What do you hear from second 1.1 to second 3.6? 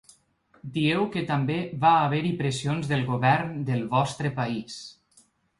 que també va haver-hi pressions del govern